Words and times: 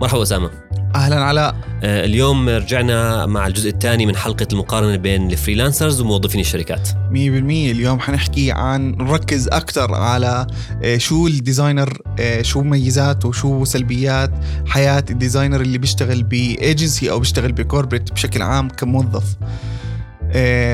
مرحبا 0.00 0.22
أسامة. 0.22 0.50
أهلا 0.94 1.24
علاء 1.24 1.56
آه، 1.82 2.04
اليوم 2.04 2.48
رجعنا 2.48 3.26
مع 3.26 3.46
الجزء 3.46 3.70
الثاني 3.70 4.06
من 4.06 4.16
حلقة 4.16 4.46
المقارنة 4.52 4.96
بين 4.96 5.30
ال 5.30 5.36
freelancers 5.36 6.00
وموظفين 6.00 6.40
الشركات. 6.40 6.88
100% 7.10 7.70
اليوم 7.70 8.00
حنحكي 8.00 8.52
عن 8.52 8.90
نركز 8.90 9.48
أكثر 9.48 9.94
على 9.94 10.46
آه، 10.82 10.96
شو 10.96 11.26
ال 11.26 11.34
designer 11.34 11.98
آه، 12.18 12.42
شو 12.42 12.62
مميزات 12.62 13.24
وشو 13.24 13.64
سلبيات 13.64 14.30
حياة 14.66 15.04
ال 15.10 15.16
designer 15.16 15.60
اللي 15.60 15.78
بيشتغل 15.78 16.22
بأيجنسي 16.22 17.10
أو 17.10 17.18
بيشتغل 17.18 17.52
ب 17.52 17.58
corporate 17.58 18.12
بشكل 18.12 18.42
عام 18.42 18.68
كموظف. 18.68 19.24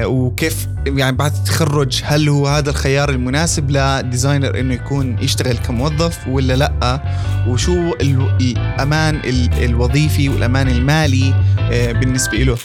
وكيف 0.06 0.66
يعني 0.86 1.16
بعد 1.16 1.34
التخرج 1.34 2.02
هل 2.04 2.28
هو 2.28 2.48
هذا 2.48 2.70
الخيار 2.70 3.10
المناسب 3.10 3.70
ل 3.70 3.80
designer 3.80 4.60
إنه 4.60 4.74
يكون 4.74 5.18
يشتغل 5.18 5.56
كموظف 5.56 6.28
ولا 6.28 6.54
لأ؟ 6.54 7.00
وشو 7.48 7.92
الأمان 8.00 9.20
الوظيفي 9.58 10.28
والأمان 10.28 10.68
المالي 10.68 11.34
آه، 11.72 11.92
بالنسبة 11.92 12.38
له 12.38 12.56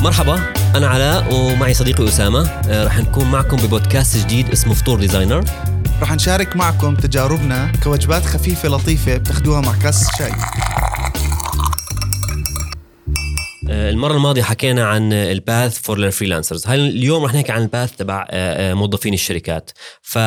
مرحبا 0.00 0.40
أنا 0.74 0.88
علاء 0.88 1.34
ومعي 1.34 1.74
صديقي 1.74 2.08
أسامة. 2.08 2.48
آه، 2.48 2.84
رح 2.84 2.98
نكون 2.98 3.30
معكم 3.30 3.56
ببودكاست 3.56 4.16
جديد 4.16 4.50
اسمه 4.50 4.74
فطور 4.74 5.00
designer. 5.00 5.44
رح 6.02 6.12
نشارك 6.12 6.56
معكم 6.56 6.94
تجاربنا 6.94 7.72
كوجبات 7.82 8.24
خفيفة 8.24 8.68
لطيفة 8.68 9.16
بتاخدوها 9.16 9.60
مع 9.60 9.72
كاس 9.82 10.08
شاي. 10.18 10.30
آه، 10.30 10.93
المرة 13.70 14.16
الماضية 14.16 14.42
حكينا 14.42 14.86
عن 14.86 15.12
ال 15.12 15.25
path 15.25 15.78
for 15.78 15.96
ال 15.96 16.02
freelancers 16.02 16.66
هاي 16.66 16.88
اليوم 16.88 17.24
رح 17.24 17.34
نحكي 17.34 17.52
عن 17.52 17.62
ال 17.62 17.69
path 17.69 17.96
تبع 17.96 18.26
آه، 18.30 18.70
آه، 18.70 18.74
موظفين 18.74 19.14
الشركات؟ 19.14 19.70
ف 20.02 20.18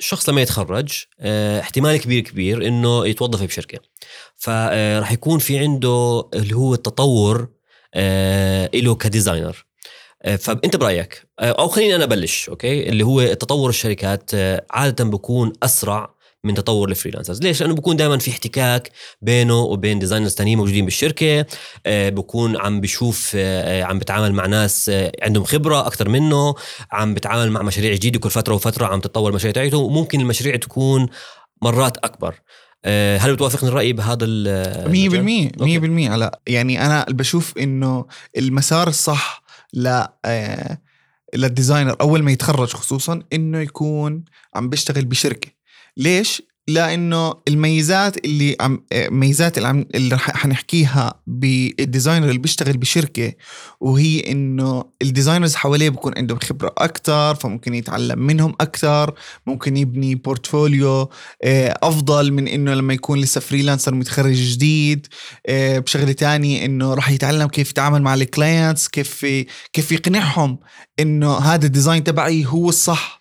الشخص 0.00 0.28
لما 0.28 0.42
يتخرج 0.42 1.04
احتمال 1.60 1.96
كبير 1.96 2.20
كبير 2.20 2.66
إنه 2.66 3.06
يتوظف 3.06 3.42
بشركة. 3.42 3.78
فرح 4.36 5.12
يكون 5.12 5.38
في 5.38 5.58
عنده 5.58 6.28
اللي 6.34 6.56
هو 6.56 6.74
التطور 6.74 7.48
له 8.74 8.94
ك 8.94 9.01
designer. 9.01 9.66
فأنت 10.38 10.76
برأيك 10.76 11.26
أو 11.40 11.68
خليني 11.68 11.94
أنا 11.96 12.04
أبلش 12.04 12.48
أوكي؟ 12.48 12.88
اللي 12.88 13.04
هو 13.04 13.32
تطور 13.32 13.68
الشركات 13.68 14.30
عادة 14.70 15.04
بكون 15.04 15.52
أسرع 15.62 16.14
من 16.44 16.54
تطور 16.54 16.88
ال 16.88 16.92
freelancers 16.92 17.40
ليش؟ 17.40 17.62
لأنه 17.62 17.74
بكون 17.74 17.96
دائما 17.96 18.18
في 18.18 18.30
احتكاك 18.30 18.90
بينه 19.22 19.60
وبين 19.60 19.98
designers 19.98 20.34
ثانيين 20.34 20.58
موجودين 20.58 20.84
بالشركة 20.84 21.46
آه، 21.86 22.08
بكون 22.08 22.56
عم 22.56 22.80
بشوف 22.80 23.32
آه، 23.34 23.82
عم 23.82 23.98
بتعامل 23.98 24.32
مع 24.32 24.46
ناس 24.46 24.88
آه، 24.88 25.12
عندهم 25.22 25.44
خبرة 25.44 25.86
أكثر 25.86 26.08
منه 26.08 26.54
عم 26.92 27.14
بتعامل 27.14 27.50
مع 27.50 27.62
مشاريع 27.62 27.92
جديدة 27.92 28.18
كل 28.18 28.30
فترة 28.30 28.54
وفترة 28.54 28.86
عم 28.86 29.00
تتطور 29.00 29.30
المشاريع 29.30 29.52
تاعته 29.52 29.78
وممكن 29.78 30.20
المشاريع 30.20 30.56
تكون 30.56 31.06
مرات 31.62 31.96
أكبر. 31.96 32.34
هل 33.18 33.34
بتوافقني 33.34 33.68
الرأي 33.68 33.92
بهذا 33.92 34.24
ال 34.24 35.52
100% 35.58 36.08
100% 36.08 36.10
على 36.10 36.30
يعني 36.46 36.86
أنا 36.86 37.06
بشوف 37.08 37.58
إنه 37.58 38.06
المسار 38.36 38.88
الصح 38.88 39.42
ل 39.72 40.04
لل 41.34 41.46
designer 41.46 41.96
أول 42.00 42.22
ما 42.22 42.30
يتخرج 42.32 42.68
خصوصا 42.68 43.22
إنه 43.32 43.58
يكون 43.58 44.24
عم 44.54 44.68
بيشتغل 44.68 45.04
بشركة. 45.04 45.59
ليش؟ 46.00 46.42
لأنه 46.68 47.34
الميزات 47.48 48.24
اللي 48.24 48.56
عم 48.60 48.82
ميزات 48.92 49.58
اللي, 49.58 49.68
عم 49.68 49.86
اللي 49.94 50.18
حنحكيها 50.18 51.14
بال 51.26 51.46
designer 51.46 52.28
اللي 52.28 52.38
بيشتغل 52.38 52.76
بشركة 52.76 53.32
وهي 53.80 54.20
إنه 54.32 54.84
ال 55.02 55.07
designers 55.07 55.54
حواليه 55.54 55.88
بكون 55.88 56.12
عندهم 56.16 56.38
خبرة 56.38 56.74
أكثر 56.78 57.34
فممكن 57.34 57.74
يتعلم 57.74 58.18
منهم 58.18 58.54
أكثر 58.60 59.14
ممكن 59.46 59.76
يبني 59.76 60.14
portfolio 60.14 61.10
آه، 61.42 61.78
أفضل 61.82 62.32
من 62.32 62.48
إنه 62.48 62.74
لما 62.74 62.94
يكون 62.94 63.20
لسه 63.20 63.40
freelancer 63.40 63.94
متخرج 63.94 64.34
جديد 64.52 65.06
آه، 65.46 65.78
بشغلة 65.78 66.12
تانية 66.12 66.64
إنه 66.64 66.94
راح 66.94 67.10
يتعلم 67.10 67.48
كيف 67.48 67.70
يتعامل 67.70 68.02
مع 68.02 68.14
ال 68.14 68.23
clients 68.23 68.88
كيف 68.88 69.26
كيف 69.72 69.92
يقنعهم 69.92 70.58
إنه 71.00 71.38
هذا 71.38 71.66
ال 71.66 71.71
design 71.71 72.04
تبعي 72.04 72.46
هو 72.46 72.68
الصح 72.68 73.19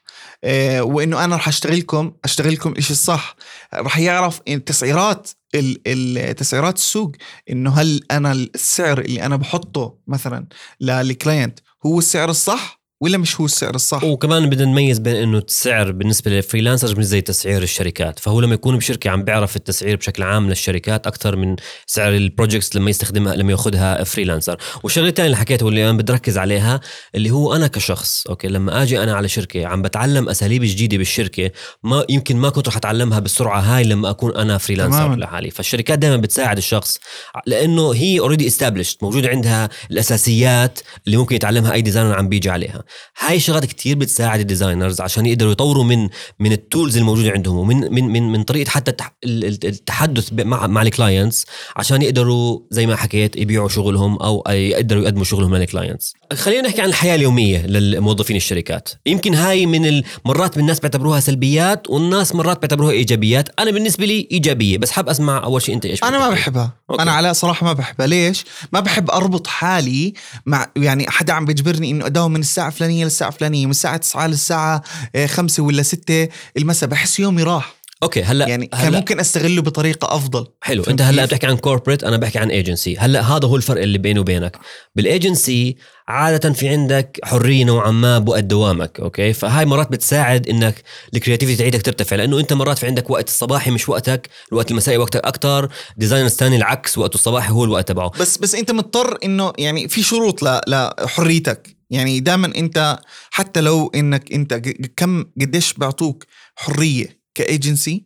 وإنه 0.82 1.24
أنا 1.26 1.36
رح 1.36 1.48
اشتغلكم 1.48 2.14
اشتغلكم 2.26 2.72
الشيء 2.72 2.92
الصح 2.92 3.36
رح 3.76 4.00
يعرف 4.00 4.40
تسعيرات 4.40 5.30
التسعيرات 5.56 6.78
السوق 6.78 7.12
إنه 7.50 7.74
هل 7.74 8.02
أنا 8.12 8.32
السعر 8.32 9.00
اللي 9.00 9.24
أنا 9.24 9.36
بحطه 9.36 9.98
مثلا 10.08 10.48
لل 10.82 11.01
client 11.01 11.60
هو 11.86 12.00
السعر 12.00 12.30
الصح؟ 12.30 12.79
ولا 13.02 13.18
مش 13.18 13.40
هو 13.40 13.46
السعر 13.46 13.76
الصح؟ 13.76 14.04
وكمان 14.04 14.50
بدنا 14.50 14.66
نميز 14.66 15.00
بين 15.00 15.16
إنه 15.16 15.38
السعر 15.38 15.92
بالنسبة 15.92 16.32
لل 16.32 16.41
freelancers 16.41 16.92
مش 16.92 17.06
زي 17.06 17.22
تسعير 17.22 17.64
الشركات. 17.64 18.20
فهو 18.20 18.42
لما 18.42 18.54
يكون 18.54 18.78
بشركة 18.78 19.10
عم 19.10 19.24
بيعرف 19.24 19.56
التسعير 19.56 19.96
بشكل 19.96 20.24
عام 20.24 20.50
للشركات 20.50 21.08
أكثر 21.08 21.36
من 21.36 21.56
سعر 21.88 22.16
ال 22.16 22.22
projects 22.22 22.76
لما 22.76 22.90
يستخدمها 22.90 23.36
لما 23.36 23.52
يأخذها 23.52 24.04
freelancer 24.04 24.58
والشغله 24.84 25.10
الثانية 25.10 25.28
اللي 25.28 25.38
حكيتها 25.38 25.66
واللي 25.66 25.90
أنا 25.90 25.98
بدي 25.98 26.12
اركز 26.12 26.38
عليها 26.38 26.80
اللي 27.16 27.32
هو 27.32 27.56
أنا 27.56 27.68
كشخص 27.68 28.28
أوكي 28.28 28.48
لما 28.48 28.84
آجي 28.84 29.04
أنا 29.04 29.14
على 29.14 29.28
شركة 29.28 29.66
عم 29.68 29.82
بتعلم 29.82 30.30
أساليب 30.30 30.62
جديدة 30.64 30.98
بالشركة 30.98 31.52
ما 31.84 32.06
يمكن 32.10 32.38
ما 32.38 32.50
كنت 32.50 32.68
رح 32.68 32.78
أتعلمها 32.78 33.20
بالسرعه 33.20 33.60
هاي 33.60 33.84
لما 33.84 34.10
أكون 34.10 34.36
أنا 34.36 34.58
freelancer 34.58 35.16
لحالي. 35.16 35.52
فالشركات 35.52 36.00
دائما 36.00 36.18
بتساعد 36.18 36.58
الشخص 36.58 37.00
لأنه 37.46 37.94
هي 37.94 38.20
already 38.20 38.48
established 38.48 39.04
موجود 39.04 39.26
عندها 39.26 39.70
الأساسيات 39.92 40.80
اللي 41.08 41.18
ممكن 41.18 41.36
يتعلمها 41.36 41.74
أي 41.74 41.82
designer 41.82 42.14
عم 42.14 42.30
بيجي 42.30 42.50
عليها. 42.50 42.84
هاي 43.20 43.40
شغلات 43.40 43.66
كتير 43.66 43.96
بتساعد 43.96 44.40
ال 44.40 44.46
designers 44.46 45.02
عشان 45.02 45.26
يقدروا 45.26 45.52
يطوروا 45.52 45.84
من 45.84 46.10
من 46.40 46.52
ال 46.52 46.59
tools 46.59 46.98
الموجودة 46.98 47.32
عندهم 47.32 47.58
ومن 47.58 47.94
من 47.94 48.04
من 48.04 48.32
من 48.32 48.44
طريقة 48.44 48.70
حتى 48.70 48.94
التحدث 49.24 50.34
مع 50.34 50.68
مع 50.68 50.82
ال 50.82 50.90
clients 50.90 51.46
عشان 51.76 52.02
يقدروا 52.02 52.60
زي 52.72 52.86
ما 52.88 52.96
حكيت 52.96 53.36
يبيعوا 53.36 53.70
شغلهم 53.70 54.16
أو 54.16 54.44
يقدروا 54.50 55.04
يقدموا 55.04 55.24
شغلهم 55.24 55.56
لل 55.56 55.69
clients 55.69 56.14
خلينا 56.34 56.68
نحكي 56.68 56.82
عن 56.82 56.90
الحياة 56.90 57.16
اليومية 57.16 57.66
للموظفين 57.66 58.36
الشركات. 58.36 58.90
يمكن 59.06 59.34
هاي 59.34 59.66
من 59.66 59.86
المرات 59.86 60.58
من 60.58 60.62
الناس 60.62 60.80
بيعتبروها 60.80 61.20
سلبيات 61.20 61.90
والناس 61.90 62.36
مرات 62.36 62.60
بيعتبروها 62.60 62.92
إيجابيات. 62.92 63.50
أنا 63.60 63.72
بالنسبة 63.72 64.06
لي 64.06 64.28
إيجابية 64.32 64.78
بس 64.78 64.92
حاب 64.92 65.10
أسمع 65.10 65.44
أول 65.44 65.62
شيء 65.62 65.76
أنت 65.76 65.86
إيش 65.86 66.04
أنا 66.04 66.20
ما 66.20 66.30
بحبها. 66.30 66.74
okay. 66.90 67.02
أنا 67.02 67.12
علاء 67.12 67.34
صراحة 67.34 67.66
ما 67.66 67.74
بحبها. 67.74 68.08
ليش؟ 68.08 68.46
ما 68.74 68.80
بحب 68.80 69.10
أربط 69.10 69.48
حالي 69.48 70.14
مع 70.46 70.68
يعني 70.76 71.06
حدا 71.10 71.34
عم 71.34 71.46
بيجبرني 71.46 71.92
إنه 71.92 72.06
أداوم 72.06 72.32
من 72.32 72.40
الساعة 72.40 72.70
الفلانيه 72.80 73.04
للساعة 73.04 73.30
الفلانيه 73.30 73.66
من 73.66 73.72
الساعة 73.72 73.98
9 73.98 74.28
للساعة 74.28 74.84
5 75.26 75.64
ولا 75.64 75.84
6 75.84 76.28
المساء 76.58 76.90
بحس 76.90 77.20
يومي 77.20 77.44
راح. 77.44 77.80
okay 78.04 78.24
هلأ 78.24 78.48
يعني 78.48 78.70
هلأ 78.74 78.84
كان 78.84 78.94
ممكن 78.94 79.20
أستغله 79.20 79.62
بطريقة 79.62 80.16
أفضل. 80.16 80.48
حلو 80.62 80.84
أنت 80.84 81.02
هلأ 81.02 81.26
بتحكي 81.26 81.48
عن 81.48 81.58
corporate 81.58 82.04
أنا 82.04 82.18
بحكي 82.18 82.40
عن 82.40 82.50
ايجنسي 82.50 82.98
هلأ 82.98 83.22
هذا 83.22 83.48
هو 83.48 83.56
الفرق 83.56 83.82
اللي 83.82 83.98
بيني 83.98 84.20
وبينك. 84.20 84.58
بالايجنسي 84.96 85.76
عادة 86.08 86.54
في 86.54 86.70
عندك 86.70 87.20
حرية 87.24 87.64
نوعا 87.64 87.92
ما 87.92 88.20
بوقت 88.20 88.44
دوامك 88.44 89.00
okay؟ 89.00 89.34
فهاي 89.34 89.66
مرات 89.66 89.92
بتساعد 89.92 90.50
إنك 90.50 90.84
ال 91.14 91.18
creativity 91.18 91.58
تاعتك 91.58 91.86
ترتفع 91.86 92.16
لأنه 92.16 92.40
أنت 92.40 92.54
مرات 92.54 92.78
في 92.78 92.86
عندك 92.86 93.10
وقت 93.10 93.28
الصباحي 93.28 93.72
مش 93.72 93.90
وقتك 93.90 94.30
الوقت 94.52 94.72
المسائي 94.72 94.98
وقتك 94.98 95.26
أكثر 95.26 95.70
designers 95.98 96.32
ثاني 96.32 96.56
العكس 96.56 96.98
وقته 96.98 97.16
الصباحي 97.16 97.52
هو 97.52 97.64
الوقت 97.64 97.88
تبعه. 97.88 98.12
بس 98.20 98.38
بس 98.38 98.56
أنت 98.56 98.72
مضطر 98.72 99.18
إنه 99.24 99.54
يعني 99.58 99.88
في 99.88 100.04
شروط 100.04 100.44
لحريتك. 100.44 101.79
يعني 101.90 102.20
دائما 102.20 102.48
أنت 102.56 103.00
حتى 103.32 103.62
لو 103.62 103.92
إنك 103.96 104.32
أنت 104.32 104.54
كم 104.98 105.24
قديش 105.42 105.74
بيعطوك 105.74 106.26
حرية 106.56 107.20
كايجنسي 107.36 108.06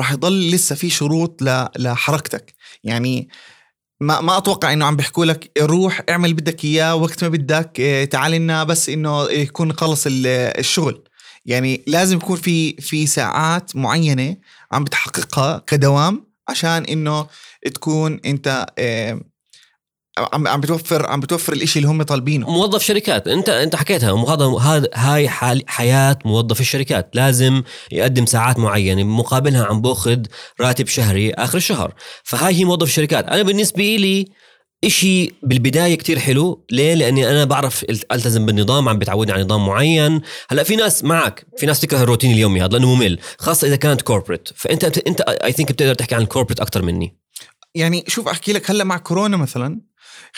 راح 0.00 0.12
يضل 0.12 0.50
لسه 0.50 0.74
في 0.74 0.90
شروط 0.90 1.42
لحركتك. 1.78 2.54
يعني 2.84 3.28
ما 4.00 4.20
ما 4.20 4.38
أتوقع 4.38 4.72
إنه 4.72 4.84
عم 4.84 4.96
بيحكوا 4.96 5.24
لك 5.24 5.50
روح 5.60 6.02
اعمل 6.08 6.34
بدك 6.34 6.64
إياه 6.64 6.94
وقت 6.94 7.24
ما 7.24 7.30
بدك 7.30 7.80
إيه، 7.80 8.04
تعال 8.04 8.32
لنا 8.32 8.64
بس 8.64 8.88
إنه 8.88 9.24
يكون 9.30 9.72
خلص 9.72 10.04
الشغل. 10.08 11.04
يعني 11.46 11.84
لازم 11.86 12.16
يكون 12.16 12.36
في 12.36 12.72
في 12.76 13.06
ساعات 13.06 13.76
معينة 13.76 14.36
عم 14.72 14.84
بتحققها 14.84 15.62
كدوام 15.66 16.26
عشان 16.48 16.84
إنه 16.84 17.26
تكون 17.74 18.20
أنت 18.26 18.66
عم 20.32 20.48
عم 20.48 20.60
بتوفر 20.60 21.06
عم 21.06 21.20
بتوفر 21.20 21.52
الإشي 21.52 21.78
اللي 21.78 21.90
هم 21.90 22.02
طالبينه. 22.02 22.50
موظف 22.50 22.82
شركات. 22.82 23.28
انت 23.28 23.48
أنت 23.48 23.76
حكيتها 23.76 24.26
هذا 24.60 24.88
هاي 24.94 25.28
حياة 25.66 26.18
موظف 26.24 26.60
الشركات. 26.60 27.10
لازم 27.14 27.62
يقدم 27.92 28.26
ساعات 28.26 28.58
معينة 28.58 29.02
مقابلها 29.02 29.64
عم 29.64 29.80
بأخذ 29.82 30.18
راتب 30.60 30.86
شهري 30.86 31.30
آخر 31.30 31.58
الشهر. 31.58 31.94
فهاي 32.24 32.54
هي 32.54 32.64
موظف 32.64 32.86
الشركات. 32.86 33.24
أنا 33.24 33.42
بالنسبة 33.42 33.96
لي 33.96 34.28
إشي 34.84 35.34
بالبداية 35.42 35.94
كتير 35.94 36.18
حلو. 36.18 36.66
ليه؟ 36.70 36.94
لأني 36.94 37.30
أنا 37.30 37.44
بعرف 37.44 37.84
ألتزم 38.12 38.46
بالنظام 38.46 38.88
عم 38.88 38.98
بتعودني 38.98 39.32
على 39.32 39.44
نظام 39.44 39.66
معين. 39.66 40.20
هلأ 40.50 40.62
في 40.62 40.76
ناس 40.76 41.04
معك 41.04 41.46
في 41.56 41.66
ناس 41.66 41.80
تكره 41.80 42.02
الروتين 42.02 42.32
اليومي 42.32 42.60
هذا 42.60 42.68
لأنه 42.68 42.94
ممل 42.94 43.18
خاصة 43.38 43.66
إذا 43.66 43.76
كانت 43.76 44.02
corporate 44.02 44.48
فأنت 44.56 44.98
أنت 44.98 45.20
I 45.20 45.52
think 45.52 45.72
بتقدر 45.72 45.94
تحكي 45.94 46.14
عن 46.14 46.22
ال 46.22 46.26
corporate 46.26 46.60
أكثر 46.60 46.82
مني. 46.82 47.18
يعني 47.74 48.04
شوف 48.08 48.28
أحكي 48.28 48.52
لك 48.52 48.70
هلأ 48.70 48.84
مع 48.84 48.96
كورونا 48.96 49.36
مثلا 49.36 49.80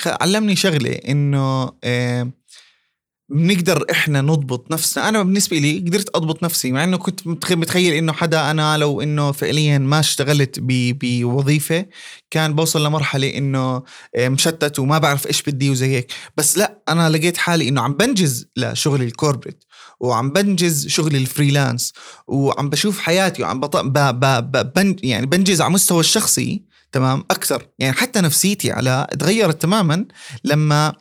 علمني 0.06 0.56
شغلة 0.56 0.92
إنه 0.92 1.72
بنقدر 3.30 3.84
إحنا 3.90 4.20
نضبط 4.20 4.72
نفسنا 4.72 5.08
أنا 5.08 5.22
بالنسبة 5.22 5.58
لي 5.58 5.78
قدرت 5.78 6.16
أضبط 6.16 6.42
نفسي 6.42 6.72
مع 6.72 6.84
إنه 6.84 6.96
كنت 6.96 7.26
متخيل 7.26 7.92
إنه 7.92 8.12
حدا 8.12 8.50
أنا 8.50 8.78
لو 8.78 9.00
إنه 9.00 9.32
فعليا 9.32 9.78
ما 9.78 10.00
اشتغلت 10.00 10.56
بوظيفة 10.60 11.86
كان 12.30 12.54
بوصل 12.54 12.86
لمرحلة 12.86 13.36
إنه 13.36 13.82
آه، 14.16 14.28
مشتت 14.28 14.78
وما 14.78 14.98
بعرف 14.98 15.26
إيش 15.26 15.42
بدي 15.42 15.70
وزي 15.70 15.86
هيك 15.86 16.12
بس 16.36 16.58
لا 16.58 16.82
أنا 16.88 17.08
لقيت 17.08 17.36
حالي 17.36 17.68
إنه 17.68 17.80
عم 17.80 17.94
بنجز 17.94 18.46
لشغلي 18.56 19.04
ال 19.04 19.10
corporate 19.10 19.64
وعم 20.00 20.30
بنجز 20.30 20.86
شغلي 20.88 21.18
ال 21.18 21.26
freelance 21.26 21.92
وعم 22.26 22.70
بشوف 22.70 23.00
حياتي 23.00 23.42
وعم 23.42 23.60
بط... 23.60 23.76
ب... 23.76 23.92
ب... 23.92 24.24
ب... 24.24 24.72
بن... 24.76 24.96
يعني 25.02 25.26
بنجز 25.26 25.60
على 25.60 25.72
مستوى 25.72 26.00
الشخصي 26.00 26.69
تمام؟ 26.92 27.24
أكثر. 27.30 27.68
يعني 27.78 27.92
حتى 27.92 28.20
نفسيتي 28.20 28.72
على 28.72 29.06
تغيرت 29.18 29.62
تماما 29.62 30.06
لما 30.44 30.94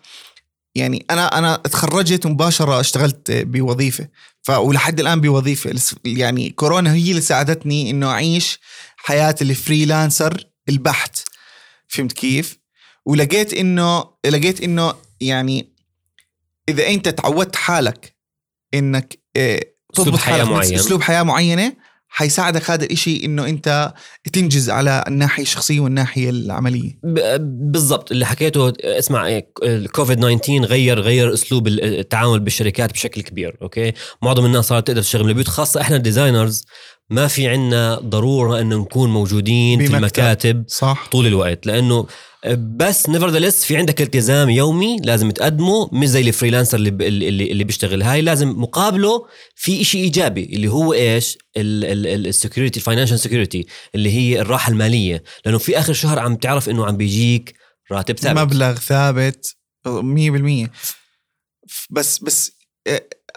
يعني 0.75 1.06
أنا 1.09 1.38
أنا 1.38 1.56
تخرجت 1.56 2.27
مباشرة 2.27 2.80
اشتغلت 2.80 3.31
بوظيفة. 3.31 4.07
ف 4.41 4.50
ولحد 4.51 5.00
الآن 5.00 5.21
بوظيفة. 5.21 5.81
يعني 6.06 6.50
كورونا 6.50 6.94
هي 6.94 7.09
اللي 7.09 7.21
ساعدتني 7.21 7.89
إنه 7.89 8.12
أعيش 8.12 8.59
حياة 8.97 9.36
ال 9.42 9.51
freelancer 9.51 10.46
البحت. 10.69 11.19
فهمت 11.88 12.12
كيف؟ 12.12 12.59
ولقيت 13.06 13.53
إنه 13.53 14.06
لقيت 14.25 14.62
إنه 14.62 14.94
يعني 15.21 15.74
إذا 16.69 16.88
أنت 16.88 17.09
تعودت 17.09 17.56
حالك 17.56 18.15
إنك 18.74 19.19
آه، 19.38 19.59
أسلوب 19.94 20.15
حياة 20.15 20.44
معين. 20.44 20.75
أسلوب 20.75 21.01
حياة 21.01 21.24
معينة 21.24 21.74
حيساعدك 22.10 22.70
هذا 22.70 22.84
الإشي 22.86 23.26
إنه 23.26 23.46
أنت 23.46 23.94
تنجز 24.34 24.70
على 24.70 25.04
الناحية 25.08 25.44
الشخصية 25.44 25.80
والناحية 25.80 26.30
العملية. 26.30 27.00
بالضبط. 27.40 28.12
اللي 28.12 28.26
حكيته 28.26 28.74
اسمع 28.84 29.42
الكوفيد 29.64 30.18
19 30.20 30.66
غير 30.66 31.00
غير 31.00 31.34
أسلوب 31.34 31.68
التعامل 31.68 32.40
بالشركات 32.40 32.92
بشكل 32.92 33.22
كبير 33.22 33.58
okay؟ 33.62 33.94
معظم 34.22 34.46
الناس 34.46 34.66
صارت 34.66 34.88
تقدر 34.88 35.02
تشتغل 35.02 35.24
من 35.24 35.30
البيوت 35.30 35.48
خاصة 35.48 35.82
إحنا 35.82 35.96
ال 35.96 36.03
designers 36.03 36.66
ما 37.10 37.28
في 37.28 37.48
عنا 37.48 37.96
ضرورة 37.96 38.62
انه 38.62 38.76
نكون 38.76 39.10
موجودين 39.10 39.88
في 39.88 39.96
المكاتب 39.98 40.64
صح. 40.68 41.08
طول 41.12 41.28
الوقت 41.28 41.66
لأنه 41.66 42.08
بس 42.58 43.10
nevertheless 43.10 43.63
في 43.64 43.78
عندك 43.78 44.02
التزام 44.02 44.50
يومي 44.50 44.98
لازم 44.98 45.32
تقدمه 45.32 45.90
مش 45.94 46.08
زي 46.08 46.22
ال 46.22 46.27
freelancer 46.27 46.78
اللي 46.78 46.90
اللي 47.08 47.52
اللي 47.52 47.64
بيشتغل. 47.64 48.04
هاي 48.04 48.22
لازم 48.22 48.50
مقابله 48.62 49.28
في 49.56 49.82
إشي 49.82 49.98
إيجابي 49.98 50.44
اللي 50.44 50.68
هو 50.68 50.94
إيش؟ 50.94 51.38
ال 51.57 51.71
security 51.71 52.80
ال 52.80 52.84
financial 52.84 53.19
security 53.19 53.66
اللي 53.96 54.12
هي 54.12 54.42
الراحة 54.42 54.72
المالية. 54.72 55.24
لأنه 55.46 55.58
في 55.58 55.80
آخر 55.80 55.94
شهر 55.94 56.20
عم 56.20 56.36
تعرف 56.36 56.70
إنه 56.70 56.86
عم 56.86 56.98
بيجيك 56.98 57.56
راتب 57.92 58.18
ثابت. 58.18 58.40
مبلغ 58.40 58.74
ثابت 58.76 59.56
100% 59.88 60.70
بس 61.90 62.20
بس 62.20 62.52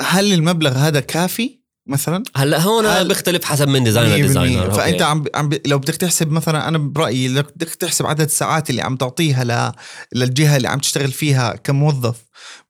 هل 0.01 0.33
المبلغ 0.33 0.73
هذا 0.73 1.01
كافي؟ 1.01 1.62
مثلا؟ 1.87 2.23
هلأ 2.37 2.61
هون 2.61 2.87
هل... 2.87 3.09
بيختلف 3.09 3.45
حسب 3.45 3.69
من 3.69 3.85
designer 3.85 4.27
designer 4.27 4.71
فأنت 4.71 5.03
عم, 5.03 5.25
عم 5.35 5.49
ب... 5.49 5.61
لو 5.67 5.79
بدك 5.79 5.97
تحسب 5.97 6.33
مثلا 6.33 6.69
أنا 6.69 6.79
برأيي 6.79 7.29
لو 7.29 7.43
بدك 7.43 7.75
تحسب 7.75 8.07
عدد 8.07 8.21
الساعات 8.21 8.71
اللي 8.71 8.83
عم 8.83 8.97
تعطيها 8.97 9.45
ل... 9.45 9.73
للجهة 10.19 10.57
اللي 10.57 10.69
عم 10.69 10.79
تشتغل 10.79 11.13
فيها 11.13 11.57
كموظف 11.57 12.17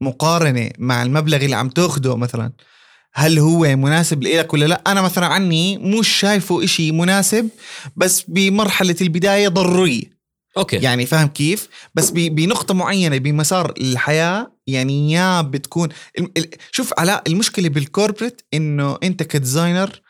مقارنة 0.01 0.71
مع 0.79 1.03
المبلغ 1.03 1.45
اللي 1.45 1.57
عم 1.57 1.69
تأخده 1.69 2.17
مثلا 2.17 2.53
هل 3.15 3.39
هو 3.39 3.77
مناسب 3.77 4.23
لك 4.23 4.55
ولا 4.55 4.65
لأ؟ 4.65 4.83
أنا 4.87 5.03
مثلا 5.03 5.27
عني 5.27 5.79
مش 5.79 6.09
شايفه 6.09 6.65
إشي 6.65 6.93
مناسب 6.93 7.49
بس 7.97 8.25
بمرحلة 8.29 8.97
البداية 9.01 9.49
ضروريه 9.49 10.12
okay. 10.57 10.77
يعني 10.77 11.07
فاهم 11.07 11.29
كيف؟ 11.29 11.69
بس 11.95 12.11
بنقطة 12.11 12.75
معينة 12.75 13.19
بمسار 13.19 13.75
الحياة 13.81 14.53
يعني 14.67 15.13
يا 15.13 15.41
بتكون 15.41 15.89
شوف 16.71 16.93
علاء 16.99 17.23
المشكلة 17.27 17.69
بال 17.69 17.82
corporate 17.82 18.43
إنه 18.55 18.99
أنت 19.03 19.23
ك 19.23 19.32
designer 19.32 20.01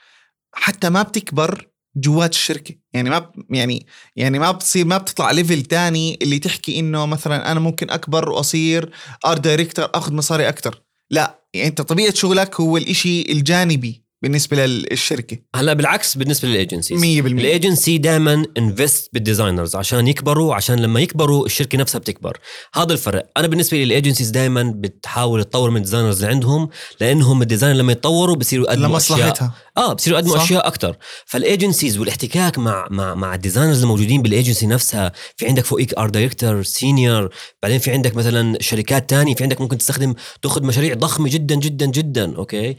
حتى 0.54 0.90
ما 0.90 1.02
بتكبر 1.02 1.68
جوات 1.96 2.32
الشركة. 2.32 2.74
يعني 2.92 3.10
ما 3.10 3.30
يعني 3.50 3.86
يعني 4.16 4.38
ما 4.38 4.50
بتصير 4.50 4.84
ما 4.86 4.98
بتطلع 4.98 5.30
level 5.30 5.62
تاني 5.62 6.18
اللي 6.22 6.38
تحكي 6.38 6.78
إنه 6.78 7.06
مثلا 7.06 7.52
أنا 7.52 7.60
ممكن 7.60 7.90
أكبر 7.90 8.28
وأصير 8.30 8.90
art 9.26 9.40
director 9.40 9.90
أخذ 9.94 10.12
مصاري 10.14 10.48
أكثر 10.48 10.82
لا 11.10 11.38
يعني 11.54 11.68
أنت 11.68 11.80
طبيعة 11.82 12.14
شغلك 12.14 12.60
هو 12.60 12.76
الإشي 12.76 13.32
الجانبي. 13.32 14.01
بالنسبة 14.22 14.66
للشركة؟ 14.66 15.38
هلا 15.54 15.72
بالعكس 15.72 16.16
بالنسبة 16.16 16.48
لل 16.48 16.58
agencies 16.58 17.00
100% 17.00 17.04
الايجنسي 17.04 17.98
دائما 17.98 18.44
invest 18.58 19.10
بال 19.12 19.24
designers 19.24 19.76
عشان 19.76 20.08
يكبروا 20.08 20.54
عشان 20.54 20.80
لما 20.80 21.00
يكبروا 21.00 21.46
الشركة 21.46 21.78
نفسها 21.78 21.98
بتكبر. 21.98 22.38
هذا 22.74 22.92
الفرق. 22.92 23.30
أنا 23.36 23.46
بالنسبة 23.46 23.76
لي 23.76 23.84
ال 23.84 23.89
agencies 23.89 24.30
دائما 24.30 24.72
بتحاول 24.76 25.44
تطور 25.44 25.70
من 25.70 25.76
ال 25.76 25.81
designers 25.81 26.22
اللي 26.22 26.34
عندهم 26.34 26.68
لأنهم 27.00 27.42
ال 27.42 27.47
design 27.47 27.76
لما 27.76 27.92
يتطوروا 27.92 28.36
بصيروا 28.36 28.66
يقدموا 28.66 28.88
لمصلحتها. 28.88 29.54
آه 29.76 29.92
بصيروا 29.92 30.18
يقدموا 30.18 30.36
أشياء 30.36 30.66
أكثر 30.66 30.96
فال 31.26 31.40
agencies 31.40 31.98
والاحتكاك 31.98 32.58
مع 32.58 32.86
مع 32.90 33.14
مع 33.14 33.34
ال 33.34 33.39
designers 33.39 33.82
الموجودين 33.82 34.22
بالايجنسي 34.22 34.66
نفسها 34.66 35.12
في 35.36 35.46
عندك 35.46 35.64
فوقيك 35.64 35.94
art 35.94 36.10
director 36.10 36.62
senior 36.62 37.34
بعدين 37.62 37.78
في 37.78 37.90
عندك 37.90 38.16
مثلا 38.16 38.58
شركات 38.60 39.10
تانية 39.10 39.34
في 39.34 39.42
عندك 39.42 39.60
ممكن 39.60 39.78
تستخدم 39.78 40.14
تاخذ 40.42 40.62
مشاريع 40.62 40.94
ضخمة 40.94 41.28
جدا 41.30 41.54
جدا 41.54 41.86
جدا 41.86 42.36
okay؟ 42.36 42.76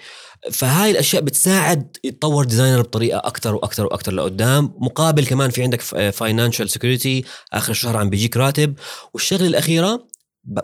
فهاي 0.51 0.91
الأشياء 0.91 1.21
بتساعد 1.21 1.97
يتطور 2.03 2.45
designer 2.45 2.81
بطريقة 2.81 3.17
أكثر 3.17 3.55
وأكثر 3.55 3.85
وأكثر 3.85 4.13
لقدام 4.13 4.73
مقابل 4.77 5.25
كمان 5.25 5.49
في 5.49 5.63
عندك 5.63 5.81
financial 6.11 6.69
security 6.69 7.23
آخر 7.53 7.71
الشهر 7.71 7.97
عم 7.97 8.09
بيجيك 8.09 8.37
راتب. 8.37 8.73
والشغلة 9.13 9.47
الأخيرة 9.47 10.12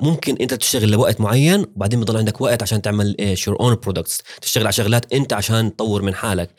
ممكن 0.01 0.37
انت 0.41 0.53
تشتغل 0.53 0.91
لوقت 0.91 1.21
معين 1.21 1.65
وبعدين 1.75 1.99
بضل 1.99 2.17
عندك 2.17 2.41
وقت 2.41 2.63
عشان 2.63 2.81
تعمل 2.81 3.15
إيش 3.19 3.47
your 3.47 3.59
own 3.59 3.75
projects 3.75 4.21
تشتغل 4.41 4.63
على 4.63 4.73
شغلات 4.73 5.13
انت 5.13 5.33
عشان 5.33 5.75
تطور 5.75 6.01
من 6.01 6.15
حالك. 6.15 6.49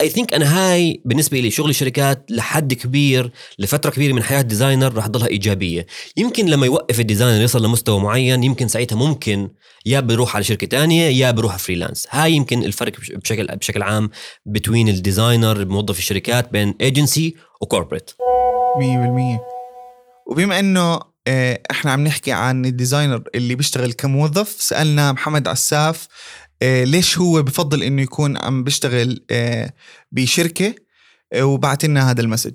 I 0.00 0.08
think 0.08 0.34
أنا 0.34 0.72
هاي 0.72 1.02
بالنسبة 1.04 1.40
لي 1.40 1.50
شغل 1.50 1.70
الشركات 1.70 2.26
لحد 2.30 2.74
كبير 2.74 3.32
لفترة 3.58 3.90
كبيرة 3.90 4.12
من 4.12 4.22
حياة 4.22 4.40
ال 4.40 4.46
designer 4.46 4.94
راح 4.94 5.06
تضلها 5.06 5.26
إيجابية. 5.26 5.86
يمكن 6.16 6.46
لما 6.46 6.66
يوقف 6.66 7.00
ال 7.00 7.05
designer 7.05 7.42
يصل 7.44 7.64
لمستوى 7.64 8.00
معين 8.00 8.44
يمكن 8.44 8.68
ساعتها 8.68 8.96
ممكن 8.96 9.50
يا 9.86 10.00
بيروح 10.00 10.34
على 10.36 10.44
شركة 10.44 10.66
تانية 10.66 11.02
يا 11.04 11.30
بيروح 11.30 11.56
freelance 11.56 12.06
هاي 12.10 12.32
يمكن 12.32 12.64
الفرق 12.64 12.92
بشكل 13.14 13.46
بشكل 13.46 13.82
عام 13.82 14.10
بين 14.46 14.88
ال 14.88 14.96
designer 14.96 15.64
موظف 15.64 15.98
الشركات 15.98 16.52
بين 16.52 16.74
agency 16.80 17.34
و 17.60 17.65
corporate 17.65 18.10
100% 18.10 19.40
وبما 20.26 20.58
إنه 20.58 21.11
إحنا 21.70 21.92
عم 21.92 22.04
نحكي 22.04 22.32
عن 22.32 22.64
ال 22.64 22.70
designer 22.70 23.22
اللي 23.34 23.54
بيشتغل 23.54 23.92
كموظف. 23.92 24.56
سألنا 24.58 25.12
محمد 25.12 25.48
عساف 25.48 26.08
آه، 26.62 26.84
ليش 26.84 27.18
هو 27.18 27.42
بفضل 27.42 27.82
إنه 27.82 28.02
يكون 28.02 28.36
عم 28.36 28.64
بيشتغل 28.64 29.24
آه، 29.30 29.72
بشركة؟ 30.12 30.74
وبعت 31.36 31.84
لنا 31.84 32.10
هذا 32.10 32.20
ال 32.20 32.24
message. 32.24 32.52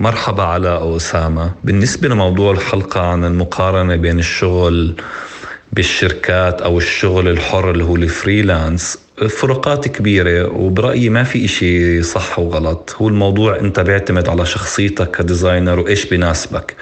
مرحبا 0.00 0.42
علاء 0.42 0.96
أسامة 0.96 1.54
بالنسبة 1.64 2.08
لموضوع 2.08 2.52
الحلقة 2.52 3.00
عن 3.00 3.24
المقارنة 3.24 3.96
بين 3.96 4.18
الشغل 4.18 4.96
بالشركات 5.72 6.62
أو 6.62 6.78
الشغل 6.78 7.28
الحر 7.28 7.70
اللي 7.70 7.84
هو 7.84 7.96
الفريلانس 7.96 8.98
فروقات 9.28 9.88
كبيرة 9.88 10.52
وبرأيي 10.52 11.08
ما 11.08 11.24
في 11.24 11.44
إشي 11.44 12.02
صح 12.02 12.38
وغلط. 12.38 12.96
هو 12.98 13.08
الموضوع 13.08 13.58
أنت 13.58 13.80
بيعتمد 13.80 14.28
على 14.28 14.46
شخصيتك 14.46 15.16
كديزاينر 15.16 15.78
وإيش 15.78 16.06
بناسبك. 16.06 16.76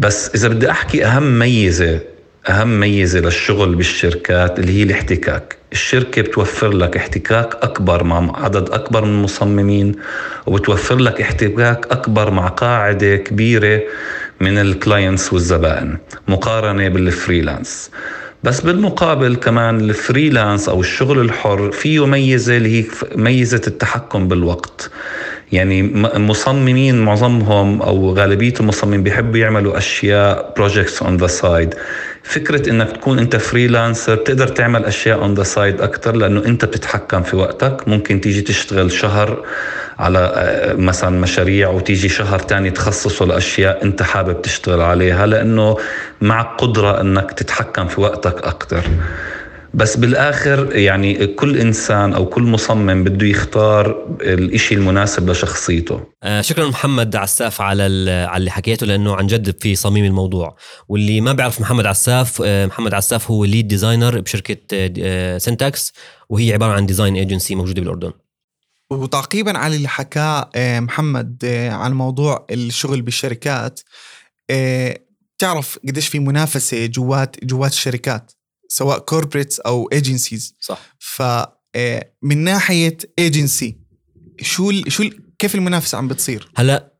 بس 0.00 0.30
إذا 0.34 0.48
بدي 0.48 0.70
أحكي 0.70 1.04
أهم 1.06 1.38
ميزة 1.38 2.00
أهم 2.48 2.80
ميزة 2.80 3.20
للشغل 3.20 3.74
بالشركات 3.74 4.58
اللي 4.58 4.78
هي 4.78 4.82
الاحتكاك. 4.82 5.56
الشركة 5.72 6.22
بتوفر 6.22 6.68
لك 6.72 6.96
احتكاك 6.96 7.54
أكبر 7.62 8.04
مع 8.04 8.44
عدد 8.44 8.70
أكبر 8.70 9.04
من 9.04 9.10
المصممين 9.10 9.94
وبتوفر 10.46 10.96
لك 10.98 11.20
احتكاك 11.20 11.86
أكبر 11.90 12.30
مع 12.30 12.48
قاعدة 12.48 13.16
كبيرة 13.16 13.80
من 14.40 14.58
ال 14.58 14.67
clients 14.67 15.32
والزبائن 15.32 15.98
مقارنة 16.28 16.88
بال 16.88 17.07
freelance 17.07 17.90
بس 18.44 18.60
بالمقابل 18.60 19.36
كمان 19.36 19.80
ال 19.80 19.89
freelance 19.89 20.68
أو 20.68 20.80
الشغل 20.80 21.20
الحر 21.20 21.70
فيه 21.72 22.06
ميزة 22.06 22.56
اللي 22.56 22.80
هي 22.80 22.84
ميزة 23.16 23.62
التحكم 23.66 24.28
بالوقت. 24.28 24.90
يعني 25.52 25.82
مصممين 26.18 27.04
معظمهم 27.04 27.82
أو 27.82 28.14
غالبية 28.14 28.54
المصممين 28.60 29.02
بيحبوا 29.02 29.38
يعملوا 29.38 29.78
أشياء 29.78 30.52
projects 30.56 31.02
on 31.02 31.16
the 31.16 31.26
side 31.26 31.74
فكرة 32.22 32.70
إنك 32.70 32.92
تكون 32.92 33.18
أنت 33.18 33.36
freelancer 33.36 34.14
بتقدر 34.14 34.48
تعمل 34.48 34.84
أشياء 34.84 35.22
on 35.22 35.34
the 35.34 35.42
side 35.42 35.80
أكثر 35.80 36.16
لأنه 36.16 36.44
أنت 36.46 36.64
بتتحكم 36.64 37.22
في 37.22 37.36
وقتك. 37.36 37.88
ممكن 37.88 38.20
تيجي 38.20 38.40
تشتغل 38.42 38.92
شهر 38.92 39.44
على 39.98 40.18
آه، 40.18 40.74
مثلا 40.74 41.20
مشاريع 41.20 41.68
وتيجي 41.68 42.08
شهر 42.08 42.38
تاني 42.38 42.70
تخصصه 42.70 43.26
لأشياء 43.26 43.84
أنت 43.84 44.02
حابب 44.02 44.42
تشتغل 44.42 44.80
عليها 44.80 45.26
لأنه 45.26 45.76
معك 46.20 46.60
قدرة 46.60 47.00
إنك 47.00 47.32
تتحكم 47.32 47.86
في 47.86 48.00
وقتك 48.00 48.44
أكثر 48.44 48.84
بس 49.74 49.96
بالآخر 49.96 50.76
يعني 50.76 51.26
كل 51.26 51.58
إنسان 51.58 52.12
أو 52.12 52.26
كل 52.26 52.42
مصمم 52.42 53.04
بده 53.04 53.26
يختار 53.26 54.06
الإشي 54.20 54.74
المناسب 54.74 55.30
لشخصيته. 55.30 56.00
آه 56.22 56.40
شكرا 56.40 56.68
محمد 56.68 57.16
عساف 57.16 57.60
على 57.60 57.82
على 58.10 58.36
اللي 58.36 58.50
حكيته 58.50 58.86
لأنه 58.86 59.16
عن 59.16 59.26
جد 59.26 59.62
في 59.62 59.74
صميم 59.74 60.04
الموضوع. 60.04 60.56
واللي 60.88 61.20
ما 61.20 61.32
بيعرف 61.32 61.60
محمد 61.60 61.86
عساف 61.86 62.42
آه 62.44 62.66
محمد 62.66 62.94
عساف 62.94 63.30
هو 63.30 63.44
lead 63.44 63.68
designer 63.68 64.20
بشركة 64.20 64.56
آه 65.02 65.38
سنتاكس 65.38 65.92
وهي 66.28 66.52
عبارة 66.52 66.72
عن 66.72 66.86
design 66.86 67.16
agency 67.16 67.54
موجودة 67.54 67.80
بالأردن. 67.80 68.12
وتعقيبا 68.90 69.58
على 69.58 69.76
اللي 69.76 69.88
حكاه 69.88 70.50
آه، 70.56 70.80
محمد 70.80 71.44
آه، 71.44 71.70
عن 71.70 71.92
موضوع 71.92 72.46
الشغل 72.50 73.02
بالشركات 73.02 73.80
تعرف 75.38 75.78
قديش 75.88 76.08
في 76.08 76.18
منافسة 76.18 76.86
جوات 76.86 77.44
جوات 77.44 77.72
الشركات؟ 77.72 78.32
سواء 78.72 78.98
corporates 78.98 79.60
أو 79.60 79.88
agencies 79.92 80.54
صح. 80.60 80.80
ف 80.98 81.22
آه، 81.74 82.12
من 82.22 82.38
ناحية 82.38 82.96
ايجنسي 83.18 83.78
شو 84.40 84.70
ال 84.70 84.92
شو 84.92 85.02
ال 85.02 85.36
كيف 85.38 85.54
المنافسة 85.54 85.98
عم 85.98 86.08
بتصير؟ 86.08 86.48
هلا 86.56 86.92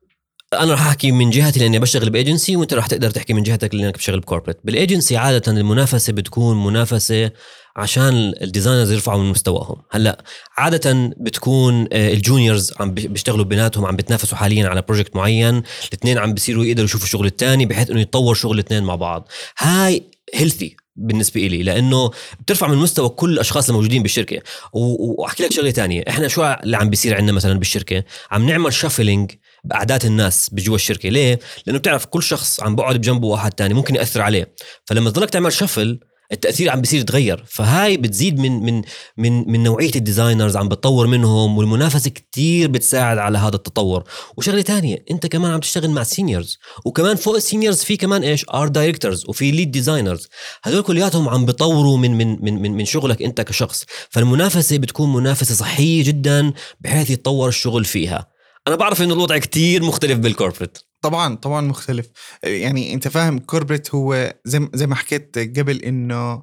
أنا 0.53 0.75
رح 0.75 0.87
أحكي 0.87 1.13
من 1.13 1.31
جهتي 1.31 1.61
لأني 1.61 1.79
بشتغل 1.79 2.11
بايجنسي 2.11 2.57
وأنت 2.57 2.75
رح 2.75 2.87
تقدر 2.87 3.11
تحكي 3.11 3.33
من 3.33 3.43
جهتك 3.43 3.75
لأنك 3.75 3.95
بتشتغل 3.95 4.21
ب 4.21 4.24
corporate 4.24 4.57
بالايجنسي 4.65 5.17
عادة 5.17 5.53
المنافسة 5.53 6.13
بتكون 6.13 6.65
منافسة 6.65 7.31
عشان 7.77 8.35
ال 8.43 8.48
designers 8.48 8.93
يرفعوا 8.93 9.23
من 9.23 9.31
مستواهم. 9.31 9.83
هلا 9.91 10.25
عادة 10.57 11.15
بتكون 11.21 11.89
آه، 11.93 12.13
ال 12.13 12.20
juniors 12.20 12.73
عم 12.81 12.95
بيشتغلوا 12.95 13.45
بيناتهم 13.45 13.87
عم 13.87 13.97
بتنافسوا 13.97 14.39
حاليا 14.39 14.69
على 14.69 14.83
project 14.83 15.17
معين. 15.17 15.63
الاثنين 15.89 16.19
عم 16.19 16.35
بيصيروا 16.35 16.65
يقدروا 16.65 16.85
يشوفوا 16.85 17.07
الشغل 17.07 17.27
الثاني 17.27 17.67
بحيث 17.67 17.91
إنه 17.91 18.01
يتطور 18.01 18.35
شغل 18.35 18.55
الاثنين 18.55 18.83
مع 18.83 18.95
بعض. 18.95 19.29
هاي 19.59 20.11
healthy 20.35 20.77
بالنسبة 21.01 21.41
لي 21.41 21.63
لأنه 21.63 22.11
بترفع 22.41 22.67
من 22.67 22.77
مستوى 22.77 23.09
كل 23.09 23.33
الأشخاص 23.33 23.69
الموجودين 23.69 24.03
بالشركة. 24.03 24.43
وأحكي 24.73 25.43
لك 25.43 25.53
شغلة 25.53 25.71
تانية 25.71 26.05
إحنا 26.09 26.29
شو 26.29 26.45
اللي 26.45 26.77
عم 26.77 26.91
بيصير 26.91 27.17
عندنا 27.17 27.33
مثلا 27.33 27.59
بالشركة؟ 27.59 28.05
عم 28.31 28.47
نعمل 28.47 28.73
shuffling 28.73 29.33
بأعداد 29.65 30.05
الناس 30.05 30.51
بجوا 30.53 30.75
الشركة. 30.75 31.09
ليه؟ 31.09 31.39
لأنه 31.67 31.79
بتعرف 31.79 32.05
كل 32.05 32.23
شخص 32.23 32.61
عم 32.61 32.77
بقعد 32.77 32.97
بجنبه 32.97 33.27
واحد 33.27 33.53
تاني 33.53 33.75
ممكن 33.75 33.95
يأثر 33.95 34.23
عليه. 34.23 34.55
فلما 34.87 35.11
تضلك 35.11 35.31
تعمل 35.31 35.53
shuffle 35.53 36.01
التأثير 36.33 36.71
عم 36.71 36.81
بيصير 36.81 37.01
يتغير. 37.01 37.45
فهاي 37.47 37.97
بتزيد 37.97 38.39
من 38.39 38.53
من 38.63 38.83
من 39.17 39.53
من 39.53 39.63
نوعية 39.63 39.91
ال 39.97 40.03
designers 40.03 40.57
عم 40.57 40.69
بتطور 40.69 41.07
منهم 41.07 41.59
والمنافسة 41.59 42.11
كتير 42.11 42.69
بتساعد 42.69 43.19
على 43.19 43.39
هذا 43.39 43.57
التطور. 43.57 44.05
وشغلة 44.37 44.63
تانية 44.63 45.05
انت 45.11 45.27
كمان 45.27 45.51
عم 45.53 45.61
تشتغل 45.61 45.91
مع 45.91 46.03
seniors 46.03 46.59
وكمان 46.85 47.17
فوق 47.17 47.35
ال 47.35 47.41
seniors 47.41 47.83
في 47.83 47.97
كمان 47.97 48.23
إيش؟ 48.23 48.45
art 48.55 48.69
directors 48.69 49.25
وفي 49.29 49.51
lead 49.51 49.71
designers 49.71 50.29
هدول 50.63 50.83
كلياتهم 50.83 51.29
عم 51.29 51.47
بيطوروا 51.47 51.99
من 51.99 52.11
من 52.11 52.45
من 52.45 52.63
من, 52.63 52.73
من 52.73 52.85
شغلك 52.85 53.23
انت 53.23 53.41
كشخص. 53.41 53.85
فالمنافسة 54.11 54.79
بتكون 54.79 55.13
منافسة 55.13 55.55
صحية 55.55 56.05
جدا 56.05 56.53
بحيث 56.81 57.11
يتطور 57.11 57.49
الشغل 57.49 57.85
فيها. 57.85 58.27
أنا 58.69 58.77
بعرف 58.77 59.03
إنه 59.03 59.15
الوضع 59.15 59.39
كتير 59.39 59.83
مختلف 59.83 60.19
بال 60.19 60.30
corporate 60.30 60.79
طبعا 61.03 61.35
طبعا 61.35 61.61
مختلف. 61.61 62.07
يعني 62.43 62.95
أنت 62.95 63.09
فاهم 63.09 63.39
corporate 63.39 63.95
هو 63.95 64.35
زي 64.45 64.69
زي 64.75 64.87
ما 64.87 64.95
حكيت 64.95 65.39
قبل 65.59 65.83
إنه 65.83 66.43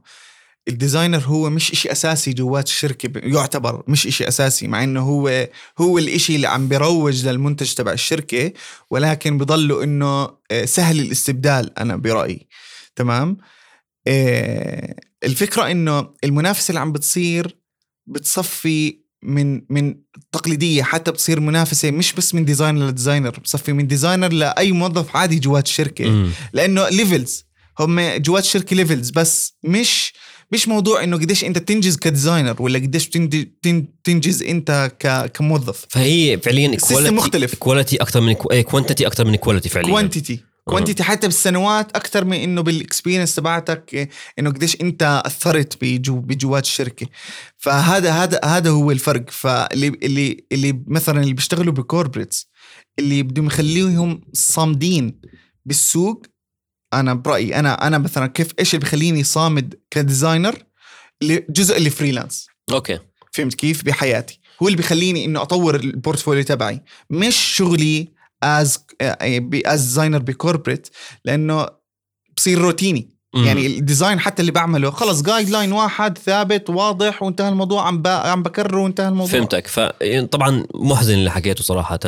ال 0.68 0.74
designer 0.74 1.20
هو 1.20 1.50
مش 1.50 1.72
إشي 1.72 1.92
أساسي 1.92 2.34
جوات 2.34 2.68
الشركة 2.68 3.20
يعتبر 3.20 3.84
مش 3.88 4.08
إشي 4.08 4.28
أساسي 4.28 4.68
مع 4.68 4.84
إنه 4.84 5.02
هو 5.02 5.48
هو 5.78 5.98
الإشي 5.98 6.36
اللي 6.36 6.48
عم 6.48 6.68
بروج 6.68 7.28
للمنتج 7.28 7.74
تبع 7.74 7.92
الشركة 7.92 8.54
ولكن 8.90 9.38
بضله 9.38 9.84
إنه 9.84 10.30
آه، 10.52 10.66
سهل 10.66 11.00
الاستبدال 11.00 11.80
أنا 11.80 11.96
برأيي. 11.96 12.48
تمام؟ 12.96 13.38
آه، 14.08 14.96
الفكرة 15.24 15.72
إنه 15.72 16.14
المنافسة 16.24 16.70
اللي 16.72 16.80
عم 16.80 16.92
بتصير 16.92 17.58
بتصفي 18.08 19.00
من 19.28 19.62
من 19.70 19.96
تقليدية 20.32 20.84
حتى 20.84 21.12
بتصير 21.12 21.40
منافسة 21.40 21.92
مش 21.92 22.14
بس 22.14 22.36
من 22.36 22.46
designer 22.46 22.88
ل 22.88 22.94
designer 22.94 23.40
بصفي 23.44 23.74
من 23.74 23.88
designer 23.88 24.32
لأي 24.34 24.72
موظف 24.72 25.16
عادي 25.16 25.40
جوات 25.40 25.68
الشركة 25.68 26.10
مم. 26.10 26.30
لأنه 26.54 26.90
levels 26.90 27.46
هم 27.80 28.02
جوات 28.02 28.44
الشركة 28.44 28.76
levels 28.76 29.10
بس 29.10 29.54
مش 29.64 30.14
مش 30.52 30.68
موضوع 30.68 31.04
إنه 31.04 31.18
قديش 31.18 31.44
أنت 31.44 31.58
تنجز 31.58 31.98
ك 31.98 32.05
designer 32.05 32.62
ولا 32.62 32.80
قديش 32.80 33.10
تنجز 34.04 34.44
أنت 34.44 34.92
كموظف. 35.34 35.86
فهي 35.90 36.40
فعليا 36.44 36.68
ال 36.68 36.75
system 36.75 37.16
مختلف. 37.16 37.56
quality 37.56 37.96
أكثر 37.96 38.22
من 38.22 38.34
quantity 38.64 39.08
أكثر 39.08 39.26
من 39.26 39.36
quality 39.36 39.70
فعليا. 39.70 39.90
كوانتيتي 39.90 40.40
كوانتيتي 40.68 41.04
حتى 41.04 41.28
بالسنوات 41.28 41.96
أكثر 41.96 42.26
من 42.26 42.38
إنه 42.38 42.62
بال 42.62 42.74
experience 42.74 43.36
تبعتك 43.36 44.10
إنه 44.40 44.50
قديش 44.50 44.82
أنت 44.82 45.22
أثرت 45.26 45.78
بجو 45.82 46.20
بجوات 46.20 46.64
الشركة. 46.64 47.08
فهذا 47.58 48.12
هذا 48.12 48.40
هذا 48.46 48.70
هو 48.70 48.92
الفرق. 48.92 49.30
فاللي 49.30 49.88
اللي 49.88 50.46
اللي 50.52 50.84
مثلا 50.88 51.22
اللي 51.22 51.34
بيشتغلوا 51.34 51.74
ب 51.74 51.81
corporates 51.81 52.50
اللي 53.00 53.24
بدهم 53.24 53.46
يخليهم 53.46 54.22
صامدين 54.34 55.22
بالسوق 55.66 56.26
أنا 56.94 57.14
برأيي 57.14 57.60
أنا 57.60 57.88
أنا 57.88 57.98
مثلا 57.98 58.28
كيف 58.28 58.48
إيش 58.60 58.76
اللي 58.76 58.86
بخليني 58.86 59.24
صامد 59.24 59.80
ك 59.92 59.99
designer؟ 59.99 60.64
جزء 61.50 61.78
اللي 61.78 61.90
freelance 61.90 62.48
okay. 62.72 63.00
فهمت 63.32 63.54
كيف؟ 63.54 63.84
بحياتي. 63.84 64.40
هو 64.64 64.68
اللي 64.68 64.78
بخليني 64.78 65.26
إنه 65.26 65.42
أطور 65.42 65.76
ال 65.76 65.83
portfolio 65.83 66.44
تبعي. 66.44 66.84
مش 67.10 67.36
شغلي 67.36 68.17
as 68.44 68.86
as 69.66 69.82
designer 69.82 70.18
ب 70.18 70.25
corporate 70.25 70.88
لأنه 71.26 71.68
بصير 72.38 72.58
روتيني. 72.58 73.18
يعني 73.46 73.68
ال 73.68 73.75
design 73.75 74.20
حتى 74.20 74.42
اللي 74.42 74.52
بعمله 74.52 74.92
خلص 74.92 75.22
guideline 75.22 75.72
واحد 75.72 76.18
ثابت 76.18 76.70
واضح 76.70 77.24
وانتهى 77.24 77.50
الموضوع 77.50 77.88
عم 77.88 78.04
عم 78.08 78.44
بكرره 78.44 78.82
وانتهى 78.82 79.08
الموضوع. 79.08 79.32
فهمتك. 79.32 79.68
فطبعا 79.68 80.64
محزن 80.76 81.14
اللي 81.14 81.32
حكيته 81.32 81.64
صراحة 81.64 82.00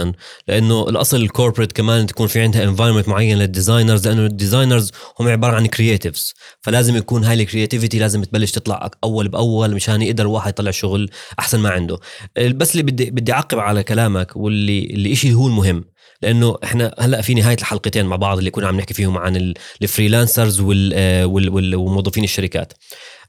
لأنه 0.47 0.89
الأصل 0.89 1.17
ال 1.17 1.23
corporate 1.23 1.71
كمان 1.71 2.07
تكون 2.07 2.27
في 2.27 2.41
عندها 2.41 2.63
environment 2.63 3.07
معين 3.07 3.37
لل 3.37 3.50
designers 3.50 4.07
لأنه 4.07 4.25
ال 4.25 4.32
designers 4.32 4.91
هم 5.19 5.27
عبارة 5.27 5.55
عن 5.55 5.65
creatives 5.65 6.33
فلازم 6.61 6.95
يكون 6.95 7.23
هاي 7.23 7.41
ال 7.41 7.46
creativity 7.46 7.99
لازم 7.99 8.23
تبلش 8.23 8.51
تطلع 8.51 8.89
أول 9.03 9.27
بأول 9.27 9.75
مشان 9.75 10.01
يقدر 10.01 10.23
الواحد 10.23 10.49
يطلع 10.49 10.71
شغل 10.71 11.09
أحسن 11.39 11.59
ما 11.59 11.69
عنده. 11.69 11.99
بس 12.37 12.71
اللي 12.71 12.83
بدي 12.83 13.11
بدي 13.11 13.33
أعقب 13.33 13.59
على 13.59 13.83
كلامك 13.83 14.35
واللي 14.35 14.83
اللي 14.83 15.15
شيء 15.15 15.33
هو 15.33 15.47
المهم. 15.47 15.83
لأنه 16.21 16.57
إحنا 16.63 16.95
هلأ 16.99 17.21
في 17.21 17.33
نهاية 17.33 17.57
الحلقتين 17.57 18.05
مع 18.05 18.15
بعض 18.15 18.37
اللي 18.37 18.51
كنا 18.51 18.67
عم 18.67 18.77
نحكي 18.77 18.93
فيهم 18.93 19.17
عن 19.17 19.53
ال 19.81 19.88
freelancers 19.88 20.61
وموظفين 20.61 22.23
الشركات. 22.23 22.73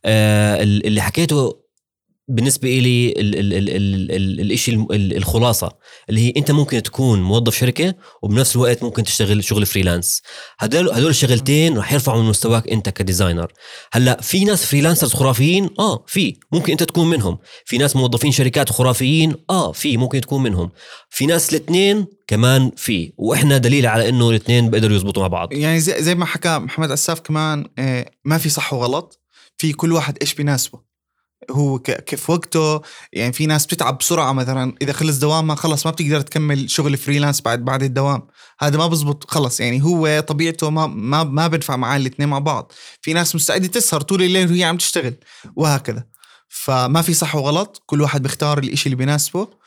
آه، 0.05 0.63
اللي 0.63 1.01
حكيته 1.01 1.70
بالنسبة 2.31 2.69
لي 2.69 3.15
الشيء 4.53 4.87
الخلاصة 4.93 5.73
اللي 6.09 6.21
هي 6.27 6.33
أنت 6.37 6.51
ممكن 6.51 6.83
تكون 6.83 7.23
موظف 7.23 7.59
شركة 7.59 7.95
وبنفس 8.23 8.57
الوقت 8.57 8.83
ممكن 8.83 9.05
تشتغل 9.05 9.45
شغل 9.45 9.67
freelance 9.67 10.23
هدول 10.59 10.91
هدول 10.91 11.11
الشغلتين 11.11 11.79
رح 11.79 11.93
يرفعوا 11.93 12.23
من 12.23 12.29
مستواك 12.29 12.69
أنت 12.69 12.89
ك 12.89 12.96
designer 12.96 13.53
هلأ 13.93 14.21
في 14.21 14.45
ناس 14.45 14.67
freelancers 14.67 15.13
خرافيين؟ 15.13 15.71
آه 15.79 16.05
في. 16.07 16.37
ممكن 16.53 16.73
أنت 16.73 16.83
تكون 16.83 17.11
منهم. 17.11 17.39
في 17.65 17.79
ناس 17.79 17.97
موظفين 17.97 18.33
شركات 18.33 18.71
خرافيين؟ 18.71 19.35
آه 19.51 19.73
في. 19.73 19.97
ممكن 19.97 20.21
تكون 20.21 20.43
منهم. 20.43 20.71
في 21.11 21.27
ناس 21.27 21.51
الاثنين 21.51 22.07
كمان 22.27 22.71
في. 22.77 23.13
وإحنا 23.17 23.59
دليل 23.59 23.87
على 23.87 24.09
إنه 24.09 24.31
الاثنين 24.31 24.71
بيقدروا 24.71 24.97
يزبطوا 24.97 25.23
مع 25.23 25.29
بعض. 25.29 25.53
يعني 25.53 25.81
زي, 25.81 26.03
زي 26.03 26.15
ما 26.15 26.25
حكى 26.25 26.59
محمد 26.59 26.91
عساف 26.91 27.21
كمان 27.21 27.65
آه، 27.79 28.11
ما 28.25 28.39
في 28.39 28.49
صح 28.49 28.73
وغلط. 28.73 29.21
في 29.57 29.73
كل 29.73 29.93
واحد 29.93 30.19
إيش 30.21 30.35
بيناسبه 30.35 30.90
هو 31.51 31.79
كيف 31.79 32.31
وقته 32.31 32.81
يعني 33.13 33.33
في 33.33 33.47
ناس 33.47 33.67
بتتعب 33.67 33.99
بسرعة 33.99 34.33
مثلا 34.33 34.75
إذا 34.83 34.93
خلص 34.93 35.19
دوامها 35.19 35.57
خلص 35.57 35.87
ما 35.87 35.93
بتقدر 35.93 36.21
تكمل 36.21 36.71
شغل 36.71 36.97
freelance 36.97 37.41
بعد 37.41 37.65
بعد 37.65 37.83
الدوام. 37.83 38.23
هذا 38.61 38.79
ما 38.79 38.87
بزبط 38.87 39.31
خلص 39.31 39.61
يعني 39.61 39.83
هو 39.83 40.21
طبيعته 40.21 40.71
ما 40.71 40.87
ما 40.87 41.25
ما 41.25 41.47
بينفع 41.47 41.77
معاه 41.77 41.97
الاثنين 41.97 42.29
مع 42.29 42.39
بعض. 42.39 42.73
في 43.03 43.13
ناس 43.13 43.35
مستعدة 43.35 43.67
تسهر 43.67 44.01
طول 44.01 44.23
الليل 44.23 44.51
وهي 44.51 44.65
عم 44.65 44.77
تشتغل 44.77 45.15
وهكذا. 45.57 46.05
فما 46.49 47.03
في 47.03 47.15
صح 47.15 47.35
وغلط 47.35 47.83
كل 47.87 48.01
واحد 48.01 48.23
بيختار 48.23 48.59
الإشي 48.59 48.87
اللي 48.87 48.97
بيناسبه. 48.97 49.61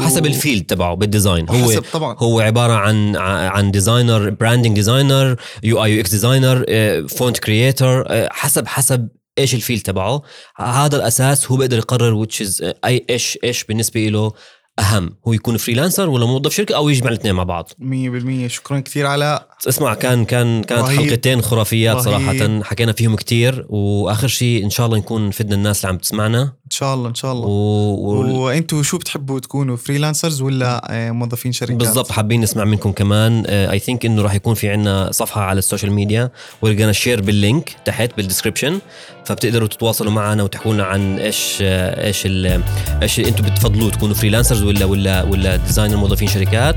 حسب 0.00 0.26
ال 0.26 0.32
field 0.32 0.64
تبعه 0.64 0.94
بال 0.94 1.08
design 1.08 1.48
هو 1.48 1.80
طبعا. 1.92 2.16
هو 2.18 2.40
عبارة 2.40 2.72
عن 2.72 3.16
عن 3.16 3.70
designer 3.70 4.30
branding 4.30 4.74
designer 4.74 5.36
UI 5.62 5.84
UX 5.84 6.10
designer 6.10 6.64
font 7.08 7.38
creator 7.38 8.04
حسب 8.30 8.66
حسب 8.66 9.08
إيش 9.38 9.54
ال 9.54 9.58
field 9.58 9.80
تبعه. 9.80 10.22
هذا 10.56 10.96
الأساس 10.96 11.50
هو 11.50 11.56
بيقدر 11.56 11.78
يقرر 11.78 12.14
which 12.14 13.06
إيش 13.10 13.38
إيش 13.44 13.64
بالنسبة 13.64 14.00
له 14.00 14.32
أهم. 14.78 15.16
هو 15.28 15.32
يكون 15.32 15.56
freelancer 15.56 16.08
ولا 16.08 16.26
موظف 16.26 16.54
شركة 16.54 16.76
أو 16.76 16.88
يجمع 16.88 17.08
الاثنين 17.08 17.34
مع 17.34 17.42
بعض. 17.42 17.70
100% 17.78 18.46
شكرا 18.46 18.80
كثير 18.80 19.06
على 19.06 19.46
اسمع 19.68 19.94
كان 19.94 20.24
كان 20.24 20.62
كانت 20.62 20.82
رهيب. 20.82 21.00
حلقتين 21.00 21.42
خرافيات 21.42 21.96
رهيب. 21.96 22.04
صراحة 22.04 22.62
حكينا 22.62 22.92
فيهم 22.92 23.16
كثير. 23.16 23.66
وآخر 23.68 24.28
شيء 24.28 24.64
إن 24.64 24.70
شاء 24.70 24.86
الله 24.86 24.98
نكون 24.98 25.30
فدنا 25.30 25.54
الناس 25.54 25.80
اللي 25.80 25.92
عم 25.92 25.98
تسمعنا. 25.98 26.52
شاء 26.72 26.94
الله 26.94 27.08
إن 27.08 27.14
شاء 27.14 27.32
الله. 27.32 27.46
و... 27.46 27.50
و... 27.50 28.40
وأنتوا 28.44 28.82
شو 28.82 28.98
بتحبوا 28.98 29.40
تكونوا 29.40 29.76
freelancers 29.76 30.42
ولا 30.42 30.82
آه، 30.90 31.10
موظفين 31.10 31.52
شركات؟ 31.52 31.76
بالضبط 31.76 32.12
حابين 32.12 32.40
نسمع 32.40 32.64
منكم 32.64 32.92
كمان. 32.92 33.46
I 33.46 33.78
think 33.78 34.06
إنه 34.06 34.22
راح 34.22 34.34
يكون 34.34 34.54
في 34.54 34.68
عنا 34.68 35.10
صفحة 35.12 35.40
على 35.40 35.58
ال 35.58 35.63
social 35.63 35.92
media. 35.92 36.30
ولقينا 36.62 36.92
share 36.92 37.20
بال 37.20 37.39
link 37.39 37.76
تحت 37.84 38.10
بال 38.16 38.25
description 38.25 38.78
فبتقدروا 39.24 39.68
تتواصلوا 39.68 40.12
معنا 40.12 40.42
وتحكوا 40.42 40.74
لنا 40.74 40.84
عن 40.84 41.18
إيش 41.18 41.58
آه، 41.62 42.06
إيش 42.06 42.22
ال... 42.26 42.62
إيش 43.02 43.20
أنتم 43.20 43.44
بتفضلوا 43.44 43.90
تكونوا 43.90 44.14
freelancers 44.14 44.62
ولا 44.62 44.84
ولا 44.84 45.22
ولا 45.22 45.56
designer 45.56 45.96
موظفين 45.96 46.28
شركات. 46.28 46.76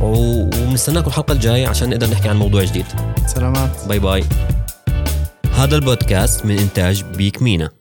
وبنستناكم 0.00 1.08
الحلقة 1.08 1.32
الجاية 1.32 1.68
عشان 1.68 1.90
نقدر 1.90 2.10
نحكي 2.10 2.28
عن 2.28 2.36
موضوع 2.36 2.64
جديد. 2.64 2.86
سلامات. 3.26 3.70
bye 3.88 3.98
bye 3.98 4.24
هذا 5.54 5.76
البودكاست 5.76 6.46
من 6.46 6.58
إنتاج 6.58 7.04
بيك 7.16 7.42
مينا 7.42 7.75